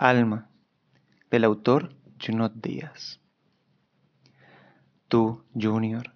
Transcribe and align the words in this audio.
Alma, 0.00 0.48
del 1.28 1.42
autor 1.42 1.92
Junot 2.24 2.54
Díaz. 2.54 3.20
Tú, 5.08 5.42
Junior, 5.60 6.12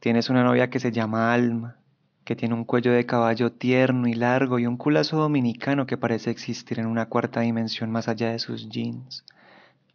tienes 0.00 0.30
una 0.30 0.42
novia 0.42 0.68
que 0.68 0.80
se 0.80 0.90
llama 0.90 1.32
Alma, 1.32 1.76
que 2.24 2.34
tiene 2.34 2.56
un 2.56 2.64
cuello 2.64 2.90
de 2.90 3.06
caballo 3.06 3.52
tierno 3.52 4.08
y 4.08 4.14
largo 4.14 4.58
y 4.58 4.66
un 4.66 4.76
culazo 4.76 5.18
dominicano 5.18 5.86
que 5.86 5.96
parece 5.96 6.32
existir 6.32 6.80
en 6.80 6.86
una 6.86 7.06
cuarta 7.06 7.42
dimensión 7.42 7.92
más 7.92 8.08
allá 8.08 8.32
de 8.32 8.40
sus 8.40 8.68
jeans. 8.68 9.24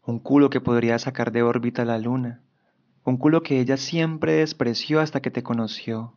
Un 0.06 0.20
culo 0.20 0.50
que 0.50 0.62
podría 0.62 0.98
sacar 0.98 1.34
de 1.34 1.44
órbita 1.44 1.84
la 1.84 1.98
luna. 1.98 2.40
Un 3.04 3.18
culo 3.18 3.44
que 3.44 3.60
ella 3.60 3.76
siempre 3.76 4.32
despreció 4.32 5.02
hasta 5.02 5.22
que 5.22 5.30
te 5.30 5.44
conoció. 5.44 6.14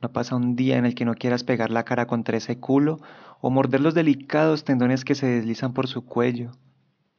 No 0.00 0.12
pasa 0.12 0.36
un 0.36 0.54
día 0.54 0.76
en 0.76 0.86
el 0.86 0.94
que 0.94 1.04
no 1.04 1.14
quieras 1.14 1.42
pegar 1.42 1.70
la 1.70 1.84
cara 1.84 2.06
contra 2.06 2.36
ese 2.36 2.58
culo 2.58 3.00
o 3.40 3.50
morder 3.50 3.80
los 3.80 3.94
delicados 3.94 4.64
tendones 4.64 5.04
que 5.04 5.14
se 5.14 5.26
deslizan 5.26 5.72
por 5.72 5.88
su 5.88 6.04
cuello. 6.04 6.52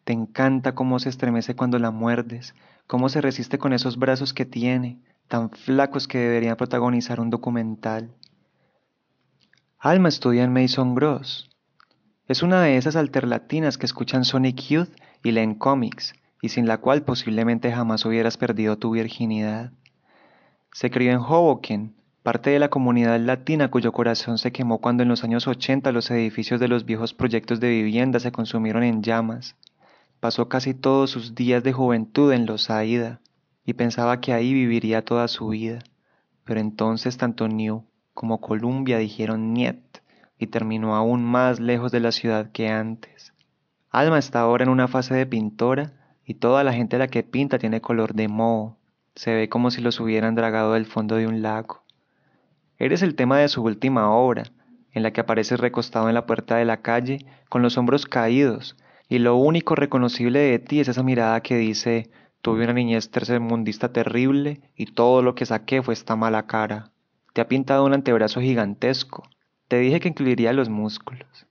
Te 0.06 0.14
encanta 0.14 0.76
cómo 0.76 1.00
se 1.00 1.10
estremece 1.10 1.56
cuando 1.56 1.78
la 1.78 1.92
muerdes, 1.92 2.56
cómo 2.88 3.10
se 3.10 3.22
resiste 3.22 3.58
con 3.58 3.74
esos 3.74 3.98
brazos 3.98 4.34
que 4.34 4.46
tiene, 4.46 5.00
tan 5.28 5.50
flacos 5.50 6.08
que 6.08 6.18
deberían 6.18 6.56
protagonizar 6.56 7.20
un 7.20 7.30
documental. 7.30 8.16
Alma 9.78 10.10
estudia 10.10 10.44
en 10.44 10.54
Mason 10.54 10.96
Gross. 10.96 11.50
Es 12.28 12.44
una 12.44 12.62
de 12.62 12.78
esas 12.78 12.96
alterlatinas 12.96 13.78
que 13.78 13.86
escuchan 13.86 14.24
Sonic 14.24 14.62
Youth 14.70 14.90
y 15.24 15.32
leen 15.32 15.56
cómics, 15.56 16.14
y 16.42 16.50
sin 16.50 16.68
la 16.68 16.78
cual 16.78 17.04
posiblemente 17.04 17.72
jamás 17.72 18.06
hubieras 18.06 18.38
perdido 18.38 18.78
tu 18.78 18.92
virginidad. 18.92 19.72
Se 20.72 20.90
crió 20.90 21.12
en 21.12 21.20
Hoboken, 21.20 21.96
parte 22.30 22.52
de 22.52 22.60
la 22.60 22.70
comunidad 22.70 23.20
latina 23.20 23.72
cuyo 23.72 23.92
corazón 23.92 24.38
se 24.38 24.52
quemó 24.52 24.78
cuando 24.78 25.02
en 25.02 25.10
los 25.10 25.24
años 25.24 25.48
80 25.48 25.92
los 25.92 26.12
edificios 26.12 26.60
de 26.60 26.68
los 26.68 26.86
viejos 26.86 27.16
proyectos 27.16 27.60
de 27.60 27.70
vivienda 27.70 28.20
se 28.20 28.32
consumieron 28.32 28.84
en 28.84 29.02
llamas. 29.02 29.56
Pasó 30.20 30.48
casi 30.48 30.76
todos 30.76 31.10
sus 31.10 31.34
días 31.34 31.64
de 31.64 31.74
juventud 31.74 32.32
en 32.32 32.46
Los 32.46 32.70
Aida 32.70 33.20
y 33.66 33.74
pensaba 33.74 34.22
que 34.22 34.32
ahí 34.32 34.54
viviría 34.54 35.04
toda 35.04 35.28
su 35.28 35.48
vida. 35.48 35.80
Pero 36.44 36.60
entonces 36.60 37.18
tanto 37.18 37.48
New 37.48 37.86
como 38.14 38.40
Columbia 38.40 39.00
dijeron 39.00 39.52
niet 39.52 39.98
y 40.38 40.46
terminó 40.46 40.96
aún 40.96 41.26
más 41.26 41.60
lejos 41.60 41.92
de 41.92 42.00
la 42.00 42.12
ciudad 42.12 42.52
que 42.52 42.70
antes. 42.70 43.34
Alma 43.90 44.20
está 44.20 44.42
ahora 44.42 44.66
en 44.66 44.70
una 44.70 44.88
fase 44.88 45.16
de 45.16 45.26
pintora 45.26 45.94
y 46.24 46.36
toda 46.36 46.64
la 46.64 46.74
gente 46.74 46.98
a 46.98 47.00
la 47.00 47.08
que 47.08 47.24
pinta 47.24 47.58
tiene 47.58 47.82
color 47.82 48.14
de 48.14 48.28
moho. 48.28 48.78
Se 49.16 49.34
ve 49.34 49.50
como 49.50 49.72
si 49.72 49.82
los 49.82 50.00
hubieran 50.00 50.36
dragado 50.36 50.74
del 50.74 50.86
fondo 50.86 51.16
de 51.16 51.26
un 51.26 51.42
lago. 51.42 51.89
Eres 52.80 53.02
el 53.02 53.16
tema 53.16 53.38
de 53.38 53.50
su 53.50 53.62
última 53.62 54.10
obra, 54.10 54.46
en 54.94 55.04
la 55.04 55.12
que 55.12 55.20
apareces 55.20 55.60
recostado 55.60 56.08
en 56.08 56.16
la 56.16 56.26
puerta 56.26 56.56
de 56.56 56.64
la 56.64 56.78
calle, 56.78 57.26
con 57.50 57.62
los 57.62 57.78
hombros 57.78 58.06
caídos, 58.06 58.78
y 59.10 59.20
lo 59.20 59.36
único 59.36 59.76
reconocible 59.76 60.40
de 60.40 60.60
ti 60.60 60.80
es 60.80 60.88
esa 60.88 61.04
mirada 61.04 61.42
que 61.42 61.58
dice, 61.58 62.10
tuve 62.42 62.64
una 62.64 62.72
niñez 62.72 63.12
tercermundista 63.12 63.92
terrible 63.92 64.62
y 64.78 64.86
todo 64.86 65.22
lo 65.22 65.36
que 65.36 65.46
saqué 65.46 65.82
fue 65.82 65.94
esta 65.94 66.16
mala 66.16 66.48
cara. 66.48 66.92
Te 67.34 67.42
ha 67.42 67.50
pintado 67.50 67.84
un 67.84 67.94
antebrazo 67.94 68.40
gigantesco. 68.40 69.28
Te 69.68 69.78
dije 69.80 70.00
que 70.00 70.08
incluiría 70.08 70.54
los 70.54 70.70
músculos. 70.70 71.48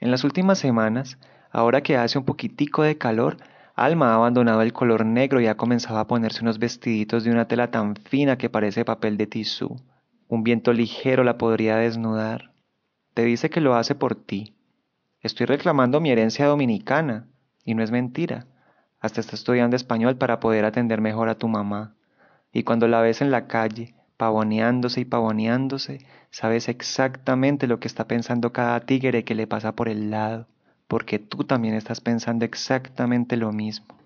En 0.00 0.10
las 0.10 0.22
últimas 0.22 0.58
semanas, 0.58 1.18
ahora 1.50 1.80
que 1.80 1.96
hace 1.96 2.18
un 2.18 2.26
poquitico 2.26 2.82
de 2.82 2.98
calor, 2.98 3.38
Alma 3.74 4.10
ha 4.10 4.16
abandonado 4.16 4.60
el 4.60 4.74
color 4.74 5.06
negro 5.06 5.40
y 5.40 5.46
ha 5.46 5.56
comenzado 5.56 5.98
a 5.98 6.06
ponerse 6.06 6.42
unos 6.42 6.58
vestiditos 6.58 7.24
de 7.24 7.30
una 7.30 7.48
tela 7.48 7.70
tan 7.70 7.96
fina 7.96 8.36
que 8.36 8.50
parece 8.50 8.84
papel 8.84 9.16
de 9.16 9.26
tisú. 9.26 9.80
Un 10.32 10.44
viento 10.44 10.72
ligero 10.72 11.24
la 11.24 11.36
podría 11.36 11.76
desnudar. 11.76 12.52
Te 13.12 13.22
dice 13.22 13.50
que 13.50 13.60
lo 13.60 13.74
hace 13.74 13.94
por 13.94 14.14
ti. 14.14 14.56
Estoy 15.20 15.44
reclamando 15.44 16.00
mi 16.00 16.10
herencia 16.10 16.46
dominicana, 16.46 17.26
y 17.66 17.74
no 17.74 17.82
es 17.82 17.90
mentira. 17.90 18.46
Hasta 18.98 19.20
está 19.20 19.36
estudiando 19.36 19.76
español 19.76 20.16
para 20.16 20.40
poder 20.40 20.64
atender 20.64 21.02
mejor 21.02 21.28
a 21.28 21.34
tu 21.34 21.48
mamá. 21.48 21.96
Y 22.50 22.62
cuando 22.62 22.88
la 22.88 23.02
ves 23.02 23.20
en 23.20 23.30
la 23.30 23.46
calle, 23.46 23.94
pavoneándose 24.16 25.02
y 25.02 25.04
pavoneándose, 25.04 26.06
sabes 26.30 26.70
exactamente 26.70 27.66
lo 27.66 27.78
que 27.78 27.88
está 27.88 28.08
pensando 28.08 28.54
cada 28.54 28.80
tigre 28.80 29.24
que 29.24 29.34
le 29.34 29.46
pasa 29.46 29.72
por 29.72 29.90
el 29.90 30.10
lado, 30.10 30.46
porque 30.88 31.18
tú 31.18 31.44
también 31.44 31.74
estás 31.74 32.00
pensando 32.00 32.46
exactamente 32.46 33.36
lo 33.36 33.52
mismo. 33.52 33.98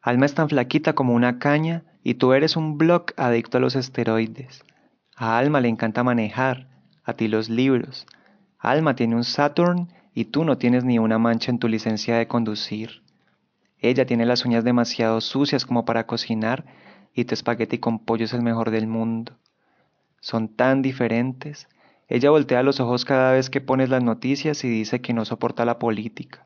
Alma 0.00 0.26
es 0.26 0.34
tan 0.34 0.48
flaquita 0.48 0.92
como 0.92 1.12
una 1.12 1.40
caña 1.40 1.82
y 2.04 2.14
tú 2.14 2.34
eres 2.34 2.54
un 2.54 2.78
block 2.78 3.14
adicto 3.16 3.58
a 3.58 3.60
los 3.60 3.74
esteroides. 3.74 4.62
A 5.18 5.38
Alma 5.38 5.62
le 5.62 5.68
encanta 5.68 6.04
manejar, 6.04 6.68
a 7.02 7.14
ti 7.14 7.26
los 7.26 7.48
libros. 7.48 8.06
Alma 8.58 8.96
tiene 8.96 9.16
un 9.16 9.24
Saturn 9.24 9.88
y 10.12 10.26
tú 10.26 10.44
no 10.44 10.58
tienes 10.58 10.84
ni 10.84 10.98
una 10.98 11.18
mancha 11.18 11.50
en 11.50 11.58
tu 11.58 11.68
licencia 11.68 12.18
de 12.18 12.28
conducir. 12.28 13.02
Ella 13.78 14.04
tiene 14.04 14.26
las 14.26 14.44
uñas 14.44 14.62
demasiado 14.62 15.22
sucias 15.22 15.64
como 15.64 15.86
para 15.86 16.06
cocinar 16.06 16.66
y 17.14 17.24
tu 17.24 17.32
espagueti 17.32 17.78
con 17.78 17.98
pollo 17.98 18.26
es 18.26 18.34
el 18.34 18.42
mejor 18.42 18.70
del 18.70 18.88
mundo. 18.88 19.32
Son 20.20 20.48
tan 20.48 20.82
diferentes. 20.82 21.66
Ella 22.08 22.28
voltea 22.28 22.62
los 22.62 22.78
ojos 22.78 23.06
cada 23.06 23.32
vez 23.32 23.48
que 23.48 23.62
pones 23.62 23.88
las 23.88 24.02
noticias 24.02 24.64
y 24.64 24.68
dice 24.68 25.00
que 25.00 25.14
no 25.14 25.24
soporta 25.24 25.64
la 25.64 25.78
política. 25.78 26.44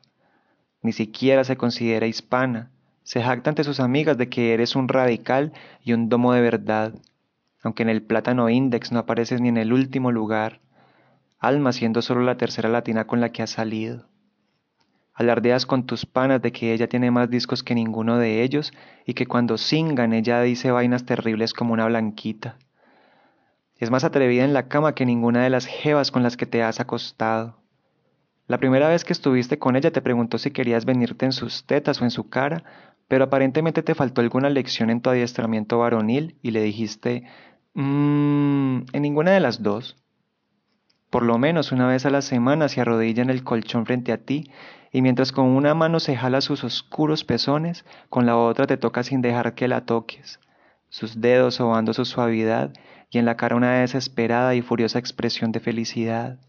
Ni 0.81 0.93
siquiera 0.93 1.43
se 1.43 1.57
considera 1.57 2.07
hispana. 2.07 2.71
Se 3.03 3.21
jacta 3.21 3.49
ante 3.49 3.65
sus 3.65 3.81
amigas 3.81 4.17
de 4.17 4.29
que 4.29 4.53
eres 4.53 4.77
un 4.77 4.87
radical 4.87 5.51
y 5.83 5.91
un 5.91 6.07
domo 6.07 6.31
de 6.31 6.39
verdad 6.39 6.93
aunque 7.63 7.83
en 7.83 7.89
el 7.89 8.01
plátano 8.01 8.49
index 8.49 8.91
no 8.91 8.99
apareces 8.99 9.41
ni 9.41 9.49
en 9.49 9.57
el 9.57 9.73
último 9.73 10.11
lugar, 10.11 10.61
Alma 11.41 11.73
siendo 11.73 12.03
solo 12.03 12.21
la 12.21 12.37
tercera 12.37 12.69
latina 12.69 13.07
con 13.07 13.19
la 13.19 13.31
que 13.31 13.41
has 13.41 13.49
salido. 13.49 14.05
Alardeas 15.15 15.65
con 15.65 15.87
tus 15.87 16.05
panas 16.05 16.39
de 16.39 16.51
que 16.51 16.71
ella 16.71 16.87
tiene 16.87 17.09
más 17.09 17.31
discos 17.31 17.63
que 17.63 17.73
ninguno 17.73 18.19
de 18.19 18.43
ellos 18.43 18.71
y 19.07 19.15
que 19.15 19.25
cuando 19.25 19.57
singan 19.57 20.13
ella 20.13 20.39
dice 20.41 20.69
vainas 20.69 21.03
terribles 21.03 21.53
como 21.53 21.73
una 21.73 21.87
blanquita. 21.87 22.57
Es 23.75 23.89
más 23.89 24.03
atrevida 24.03 24.43
en 24.43 24.53
la 24.53 24.67
cama 24.67 24.93
que 24.93 25.07
ninguna 25.07 25.43
de 25.43 25.49
las 25.49 25.65
jevas 25.65 26.11
con 26.11 26.21
las 26.21 26.37
que 26.37 26.45
te 26.45 26.61
has 26.61 26.79
acostado. 26.79 27.57
La 28.45 28.59
primera 28.59 28.87
vez 28.89 29.03
que 29.03 29.13
estuviste 29.13 29.57
con 29.57 29.75
ella 29.75 29.91
te 29.91 30.03
preguntó 30.03 30.37
si 30.37 30.51
querías 30.51 30.85
venirte 30.85 31.25
en 31.25 31.31
sus 31.31 31.65
tetas 31.65 32.01
o 32.01 32.03
en 32.03 32.11
su 32.11 32.29
cara, 32.29 32.63
pero 33.07 33.23
aparentemente 33.23 33.81
te 33.81 33.95
faltó 33.95 34.21
alguna 34.21 34.51
lección 34.51 34.91
en 34.91 35.01
tu 35.01 35.09
adiestramiento 35.09 35.79
varonil 35.79 36.37
y 36.43 36.51
le 36.51 36.61
dijiste, 36.61 37.23
Mmm, 37.73 38.83
en 38.91 39.01
ninguna 39.01 39.31
de 39.31 39.39
las 39.39 39.63
dos. 39.63 39.95
Por 41.09 41.23
lo 41.23 41.37
menos 41.37 41.71
una 41.71 41.87
vez 41.87 42.05
a 42.05 42.09
la 42.09 42.21
semana 42.21 42.67
se 42.67 42.81
arrodilla 42.81 43.23
en 43.23 43.29
el 43.29 43.43
colchón 43.43 43.85
frente 43.85 44.11
a 44.11 44.17
ti 44.17 44.51
y 44.91 45.01
mientras 45.01 45.31
con 45.31 45.45
una 45.45 45.73
mano 45.73 45.99
se 46.01 46.15
jala 46.17 46.41
sus 46.41 46.63
oscuros 46.65 47.23
pezones, 47.23 47.85
con 48.09 48.25
la 48.25 48.37
otra 48.37 48.67
te 48.67 48.77
toca 48.77 49.03
sin 49.03 49.21
dejar 49.21 49.55
que 49.55 49.69
la 49.69 49.85
toques, 49.85 50.39
sus 50.89 51.21
dedos 51.21 51.55
sobando 51.55 51.93
su 51.93 52.03
suavidad 52.05 52.73
y 53.09 53.19
en 53.19 53.25
la 53.25 53.37
cara 53.37 53.55
una 53.55 53.79
desesperada 53.79 54.53
y 54.55 54.61
furiosa 54.61 54.99
expresión 54.99 55.51
de 55.53 55.61
felicidad. 55.61 56.39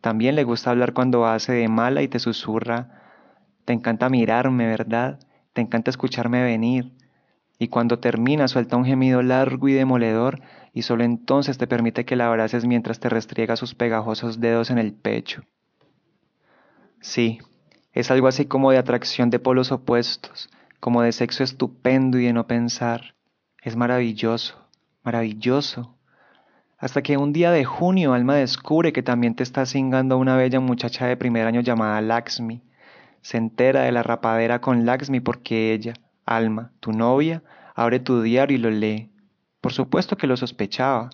También 0.00 0.34
le 0.34 0.44
gusta 0.44 0.70
hablar 0.70 0.94
cuando 0.94 1.26
hace 1.26 1.52
de 1.52 1.68
mala 1.68 2.02
y 2.02 2.08
te 2.08 2.18
susurra, 2.18 3.02
te 3.66 3.74
encanta 3.74 4.08
mirarme, 4.08 4.66
¿verdad? 4.66 5.18
Te 5.52 5.60
encanta 5.60 5.90
escucharme 5.90 6.42
venir 6.42 6.97
y 7.58 7.68
cuando 7.68 7.98
termina 7.98 8.46
suelta 8.46 8.76
un 8.76 8.84
gemido 8.84 9.22
largo 9.22 9.68
y 9.68 9.72
demoledor 9.72 10.40
y 10.72 10.82
solo 10.82 11.04
entonces 11.04 11.58
te 11.58 11.66
permite 11.66 12.04
que 12.04 12.16
la 12.16 12.28
abraces 12.28 12.66
mientras 12.66 13.00
te 13.00 13.08
restriega 13.08 13.56
sus 13.56 13.74
pegajosos 13.74 14.40
dedos 14.40 14.70
en 14.70 14.78
el 14.78 14.92
pecho. 14.92 15.42
Sí, 17.00 17.38
es 17.92 18.10
algo 18.10 18.28
así 18.28 18.46
como 18.46 18.70
de 18.70 18.78
atracción 18.78 19.30
de 19.30 19.40
polos 19.40 19.72
opuestos, 19.72 20.50
como 20.78 21.02
de 21.02 21.12
sexo 21.12 21.42
estupendo 21.42 22.18
y 22.18 22.26
de 22.26 22.32
no 22.32 22.46
pensar. 22.46 23.16
Es 23.62 23.76
maravilloso, 23.76 24.68
maravilloso. 25.02 25.96
Hasta 26.78 27.02
que 27.02 27.16
un 27.16 27.32
día 27.32 27.50
de 27.50 27.64
junio 27.64 28.12
Alma 28.12 28.36
descubre 28.36 28.92
que 28.92 29.02
también 29.02 29.34
te 29.34 29.42
está 29.42 29.66
cingando 29.66 30.16
una 30.16 30.36
bella 30.36 30.60
muchacha 30.60 31.06
de 31.06 31.16
primer 31.16 31.46
año 31.46 31.60
llamada 31.60 32.00
Laxmi. 32.00 32.62
Se 33.20 33.36
entera 33.36 33.82
de 33.82 33.90
la 33.90 34.04
rapadera 34.04 34.60
con 34.60 34.86
Laxmi 34.86 35.18
porque 35.18 35.72
ella, 35.72 35.94
Alma, 36.28 36.72
tu 36.80 36.92
novia, 36.92 37.42
abre 37.74 38.00
tu 38.00 38.20
diario 38.20 38.58
y 38.58 38.60
lo 38.60 38.68
lee. 38.68 39.10
Por 39.62 39.72
supuesto 39.72 40.18
que 40.18 40.26
lo 40.26 40.36
sospechaba. 40.36 41.08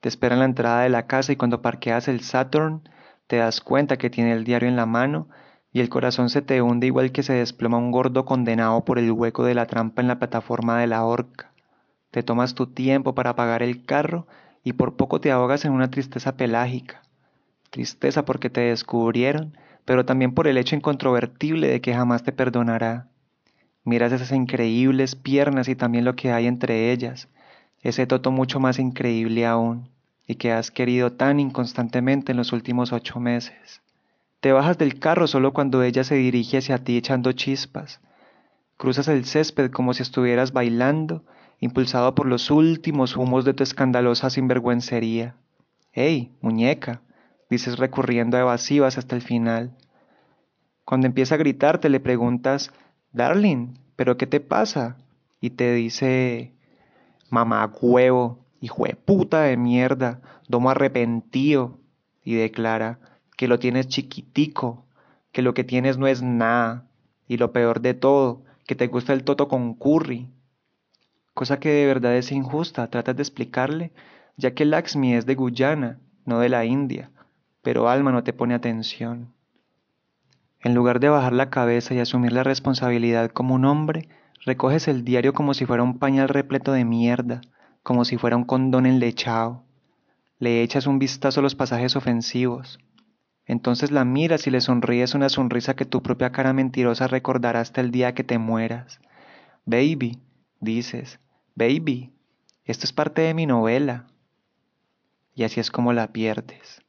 Te 0.00 0.10
espera 0.10 0.34
en 0.34 0.40
la 0.40 0.44
entrada 0.44 0.82
de 0.82 0.90
la 0.90 1.06
casa 1.06 1.32
y 1.32 1.36
cuando 1.36 1.62
parqueas 1.62 2.08
el 2.08 2.20
Saturn, 2.20 2.86
te 3.26 3.36
das 3.36 3.62
cuenta 3.62 3.96
que 3.96 4.10
tiene 4.10 4.32
el 4.32 4.44
diario 4.44 4.68
en 4.68 4.76
la 4.76 4.84
mano 4.84 5.28
y 5.72 5.80
el 5.80 5.88
corazón 5.88 6.28
se 6.28 6.42
te 6.42 6.60
hunde 6.60 6.86
igual 6.86 7.10
que 7.10 7.22
se 7.22 7.32
desploma 7.32 7.78
un 7.78 7.90
gordo 7.90 8.26
condenado 8.26 8.84
por 8.84 8.98
el 8.98 9.10
hueco 9.10 9.44
de 9.44 9.54
la 9.54 9.66
trampa 9.66 10.02
en 10.02 10.08
la 10.08 10.18
plataforma 10.18 10.78
de 10.78 10.88
la 10.88 11.04
horca. 11.04 11.52
Te 12.10 12.22
tomas 12.22 12.54
tu 12.54 12.66
tiempo 12.66 13.14
para 13.14 13.30
apagar 13.30 13.62
el 13.62 13.86
carro 13.86 14.26
y 14.62 14.74
por 14.74 14.96
poco 14.96 15.22
te 15.22 15.32
ahogas 15.32 15.64
en 15.64 15.72
una 15.72 15.90
tristeza 15.90 16.36
pelágica. 16.36 17.00
Tristeza 17.70 18.26
porque 18.26 18.50
te 18.50 18.60
descubrieron, 18.60 19.56
pero 19.86 20.04
también 20.04 20.34
por 20.34 20.48
el 20.48 20.58
hecho 20.58 20.76
incontrovertible 20.76 21.68
de 21.68 21.80
que 21.80 21.94
jamás 21.94 22.22
te 22.22 22.32
perdonará. 22.32 23.08
Miras 23.88 24.12
esas 24.12 24.32
increíbles 24.32 25.16
piernas 25.16 25.66
y 25.66 25.74
también 25.74 26.04
lo 26.04 26.14
que 26.14 26.30
hay 26.30 26.46
entre 26.46 26.92
ellas, 26.92 27.26
ese 27.80 28.06
toto 28.06 28.30
mucho 28.30 28.60
más 28.60 28.78
increíble 28.78 29.46
aún, 29.46 29.88
y 30.26 30.34
que 30.34 30.52
has 30.52 30.70
querido 30.70 31.12
tan 31.12 31.40
inconstantemente 31.40 32.32
en 32.32 32.36
los 32.36 32.52
últimos 32.52 32.92
ocho 32.92 33.18
meses. 33.18 33.80
Te 34.40 34.52
bajas 34.52 34.76
del 34.76 34.98
carro 34.98 35.26
solo 35.26 35.54
cuando 35.54 35.82
ella 35.82 36.04
se 36.04 36.16
dirige 36.16 36.58
hacia 36.58 36.84
ti 36.84 36.98
echando 36.98 37.32
chispas. 37.32 38.02
Cruzas 38.76 39.08
el 39.08 39.24
césped 39.24 39.70
como 39.70 39.94
si 39.94 40.02
estuvieras 40.02 40.52
bailando, 40.52 41.24
impulsado 41.58 42.14
por 42.14 42.26
los 42.26 42.50
últimos 42.50 43.16
humos 43.16 43.46
de 43.46 43.54
tu 43.54 43.62
escandalosa 43.62 44.28
sinvergüencería. 44.28 45.34
¡Ey, 45.94 46.30
muñeca! 46.42 47.00
dices 47.48 47.78
recurriendo 47.78 48.36
a 48.36 48.40
evasivas 48.40 48.98
hasta 48.98 49.16
el 49.16 49.22
final. 49.22 49.72
Cuando 50.84 51.06
empieza 51.06 51.36
a 51.36 51.38
gritarte 51.38 51.88
le 51.88 52.00
preguntas, 52.00 52.70
Darling, 53.18 53.74
¿pero 53.96 54.16
qué 54.16 54.28
te 54.28 54.38
pasa? 54.38 54.96
Y 55.40 55.50
te 55.50 55.74
dice, 55.74 56.52
mamá 57.30 57.66
huevo, 57.80 58.38
hijo 58.60 58.84
de 58.84 58.94
puta 58.94 59.42
de 59.42 59.56
mierda, 59.56 60.20
domo 60.46 60.70
arrepentido. 60.70 61.80
Y 62.22 62.36
declara, 62.36 63.00
que 63.36 63.48
lo 63.48 63.58
tienes 63.58 63.88
chiquitico, 63.88 64.84
que 65.32 65.42
lo 65.42 65.52
que 65.52 65.64
tienes 65.64 65.98
no 65.98 66.06
es 66.06 66.22
nada, 66.22 66.86
y 67.26 67.38
lo 67.38 67.52
peor 67.52 67.80
de 67.80 67.94
todo, 67.94 68.44
que 68.68 68.76
te 68.76 68.86
gusta 68.86 69.14
el 69.14 69.24
toto 69.24 69.48
con 69.48 69.74
curry. 69.74 70.30
Cosa 71.34 71.58
que 71.58 71.70
de 71.70 71.86
verdad 71.86 72.14
es 72.14 72.30
injusta, 72.30 72.88
tratas 72.88 73.16
de 73.16 73.22
explicarle, 73.22 73.90
ya 74.36 74.54
que 74.54 74.64
Laxmi 74.64 75.14
es 75.14 75.26
de 75.26 75.34
Guyana, 75.34 75.98
no 76.24 76.38
de 76.38 76.50
la 76.50 76.64
India, 76.64 77.10
pero 77.62 77.88
Alma 77.88 78.12
no 78.12 78.22
te 78.22 78.32
pone 78.32 78.54
atención. 78.54 79.32
En 80.60 80.74
lugar 80.74 81.00
de 81.00 81.08
bajar 81.08 81.32
la 81.32 81.50
cabeza 81.50 81.94
y 81.94 82.00
asumir 82.00 82.32
la 82.32 82.42
responsabilidad 82.42 83.30
como 83.30 83.54
un 83.54 83.64
hombre, 83.64 84.08
recoges 84.44 84.88
el 84.88 85.04
diario 85.04 85.32
como 85.32 85.54
si 85.54 85.66
fuera 85.66 85.82
un 85.82 85.98
pañal 85.98 86.28
repleto 86.28 86.72
de 86.72 86.84
mierda, 86.84 87.40
como 87.82 88.04
si 88.04 88.16
fuera 88.16 88.36
un 88.36 88.44
condón 88.44 88.86
enlechado. 88.86 89.64
Le 90.38 90.62
echas 90.62 90.86
un 90.86 90.98
vistazo 90.98 91.40
a 91.40 91.42
los 91.42 91.54
pasajes 91.54 91.96
ofensivos, 91.96 92.78
entonces 93.48 93.90
la 93.90 94.04
miras 94.04 94.46
y 94.46 94.50
le 94.50 94.60
sonríes 94.60 95.14
una 95.14 95.30
sonrisa 95.30 95.74
que 95.74 95.86
tu 95.86 96.02
propia 96.02 96.30
cara 96.30 96.52
mentirosa 96.52 97.08
recordará 97.08 97.60
hasta 97.60 97.80
el 97.80 97.90
día 97.90 98.14
que 98.14 98.22
te 98.22 98.36
mueras. 98.36 99.00
Baby, 99.64 100.18
dices, 100.60 101.18
baby, 101.54 102.12
esto 102.64 102.84
es 102.84 102.92
parte 102.92 103.22
de 103.22 103.32
mi 103.32 103.46
novela. 103.46 104.06
Y 105.34 105.44
así 105.44 105.60
es 105.60 105.70
como 105.70 105.94
la 105.94 106.12
pierdes. 106.12 106.82